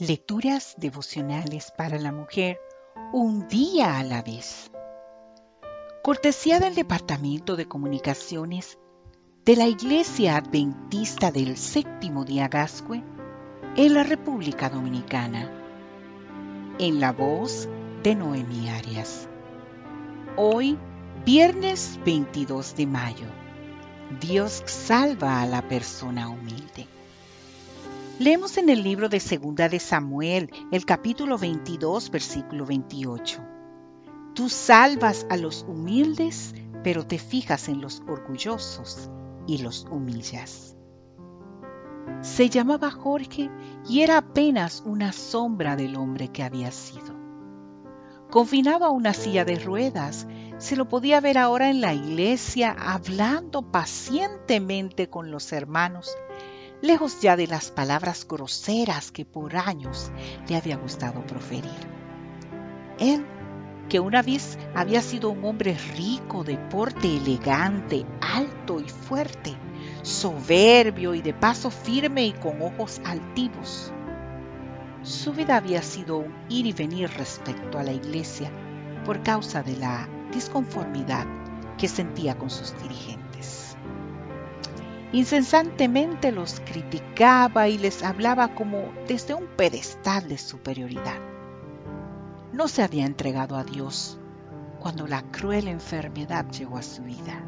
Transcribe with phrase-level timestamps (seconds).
[0.00, 2.58] Lecturas devocionales para la mujer
[3.12, 4.70] un día a la vez.
[6.02, 8.78] Cortesía del Departamento de Comunicaciones
[9.44, 13.04] de la Iglesia Adventista del Séptimo Día Gascue
[13.76, 15.52] en la República Dominicana.
[16.78, 17.68] En la voz
[18.02, 19.28] de Noemi Arias.
[20.38, 20.78] Hoy,
[21.26, 23.26] viernes 22 de mayo.
[24.18, 26.88] Dios salva a la persona humilde.
[28.20, 33.40] Leemos en el libro de Segunda de Samuel, el capítulo 22, versículo 28.
[34.34, 36.54] Tú salvas a los humildes,
[36.84, 39.08] pero te fijas en los orgullosos
[39.46, 40.76] y los humillas.
[42.20, 43.50] Se llamaba Jorge
[43.88, 47.18] y era apenas una sombra del hombre que había sido.
[48.28, 50.26] Confinado a una silla de ruedas,
[50.58, 56.14] se lo podía ver ahora en la iglesia hablando pacientemente con los hermanos
[56.82, 60.10] lejos ya de las palabras groseras que por años
[60.48, 61.70] le había gustado proferir.
[62.98, 63.24] Él,
[63.88, 69.56] que una vez había sido un hombre rico, de porte elegante, alto y fuerte,
[70.02, 73.92] soberbio y de paso firme y con ojos altivos.
[75.02, 78.50] Su vida había sido un ir y venir respecto a la iglesia
[79.04, 81.26] por causa de la disconformidad
[81.78, 83.69] que sentía con sus dirigentes.
[85.12, 91.18] Incesantemente los criticaba y les hablaba como desde un pedestal de superioridad.
[92.52, 94.18] No se había entregado a Dios
[94.78, 97.44] cuando la cruel enfermedad llegó a su vida.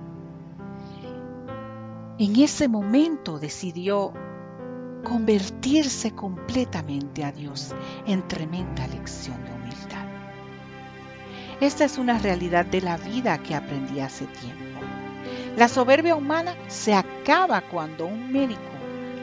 [2.19, 4.13] En ese momento decidió
[5.05, 7.75] convertirse completamente a Dios
[8.07, 10.07] en tremenda lección de humildad.
[11.61, 14.92] Esta es una realidad de la vida que aprendí hace tiempo.
[15.57, 18.61] La soberbia humana se acaba cuando un médico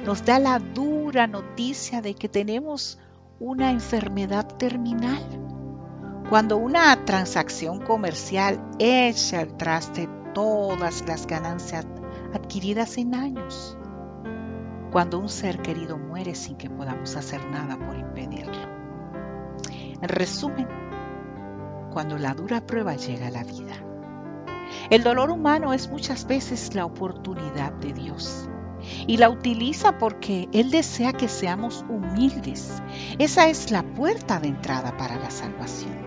[0.05, 2.99] nos da la dura noticia de que tenemos
[3.39, 5.23] una enfermedad terminal.
[6.29, 11.87] Cuando una transacción comercial echa al traste todas las ganancias
[12.35, 13.75] adquiridas en años.
[14.91, 18.69] Cuando un ser querido muere sin que podamos hacer nada por impedirlo.
[19.99, 20.67] En resumen,
[21.91, 23.88] cuando la dura prueba llega a la vida
[24.89, 28.49] el dolor humano es muchas veces la oportunidad de Dios
[29.07, 32.81] y la utiliza porque Él desea que seamos humildes.
[33.19, 35.97] Esa es la puerta de entrada para la salvación.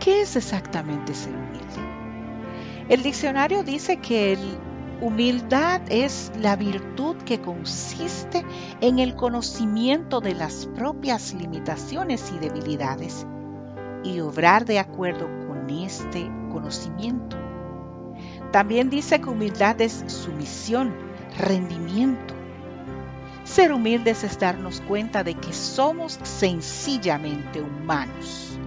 [0.00, 2.86] ¿Qué es exactamente ser humilde?
[2.88, 4.58] El diccionario dice que el
[5.00, 8.44] humildad es la virtud que consiste
[8.80, 13.26] en el conocimiento de las propias limitaciones y debilidades
[14.04, 17.36] y obrar de acuerdo con este conocimiento.
[18.52, 20.94] También dice que humildad es sumisión,
[21.38, 22.34] rendimiento.
[23.44, 28.58] Ser humildes es darnos cuenta de que somos sencillamente humanos.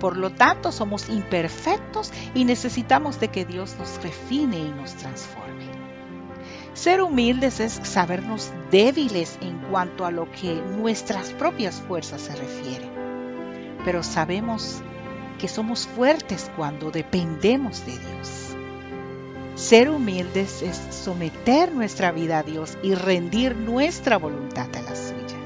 [0.00, 5.64] Por lo tanto, somos imperfectos y necesitamos de que Dios nos refine y nos transforme.
[6.74, 12.90] Ser humildes es sabernos débiles en cuanto a lo que nuestras propias fuerzas se refiere.
[13.84, 14.82] Pero sabemos
[15.44, 18.56] que somos fuertes cuando dependemos de Dios.
[19.56, 25.36] Ser humildes es someter nuestra vida a Dios y rendir nuestra voluntad a la suya.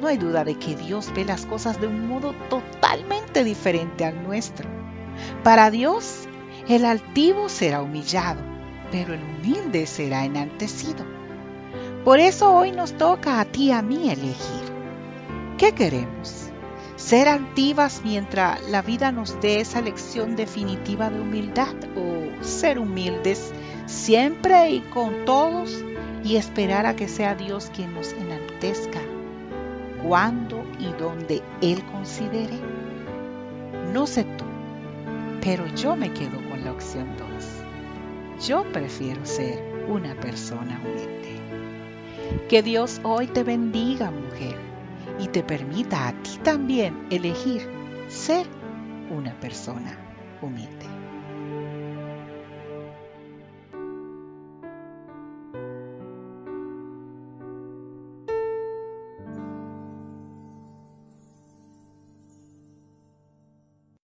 [0.00, 4.22] No hay duda de que Dios ve las cosas de un modo totalmente diferente al
[4.22, 4.70] nuestro.
[5.44, 6.26] Para Dios,
[6.66, 8.40] el altivo será humillado,
[8.90, 11.04] pero el humilde será enaltecido.
[12.06, 14.72] Por eso hoy nos toca a ti y a mí elegir.
[15.58, 16.41] ¿Qué queremos?
[17.02, 23.52] Ser altivas mientras la vida nos dé esa lección definitiva de humildad o ser humildes
[23.86, 25.84] siempre y con todos
[26.22, 29.00] y esperar a que sea Dios quien nos enaltezca
[30.06, 32.58] cuando y donde Él considere.
[33.92, 34.44] No sé tú,
[35.42, 37.08] pero yo me quedo con la opción
[38.38, 38.46] 2.
[38.46, 41.40] Yo prefiero ser una persona humilde.
[42.48, 44.71] Que Dios hoy te bendiga, mujer
[45.22, 47.62] y te permita a ti también elegir
[48.08, 48.44] ser
[49.10, 49.96] una persona
[50.40, 50.81] humilde.